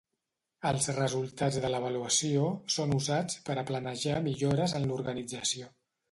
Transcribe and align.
Els 0.67 0.85
resultats 0.99 1.57
de 1.65 1.69
l'avaluació 1.73 2.47
són 2.75 2.95
usats 2.95 3.35
per 3.49 3.57
a 3.59 3.65
planejar 3.67 4.15
millores 4.29 4.75
en 4.81 4.89
l'organització. 4.93 5.69